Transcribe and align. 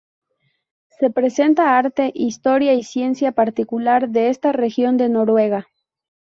Se 0.97 1.11
presenta 1.11 1.77
arte, 1.77 2.11
historia 2.15 2.73
y 2.73 2.81
ciencia 2.81 3.33
particular 3.33 4.09
de 4.09 4.29
esta 4.29 4.51
región 4.51 4.97
de 4.97 5.09
Noruega. 5.09 5.67